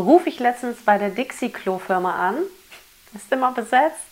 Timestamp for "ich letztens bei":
0.28-0.98